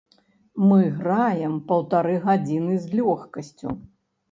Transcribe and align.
Мы 0.69 0.79
граем 1.01 1.53
паўтары 1.69 2.17
гадзіны 2.25 2.81
з 2.89 3.01
лёгкасцю! 3.03 3.79